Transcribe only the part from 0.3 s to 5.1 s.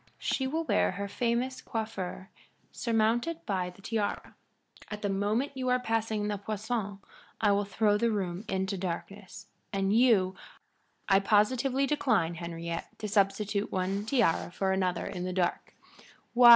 will wear her famous coiffure surmounted by the tiara. At the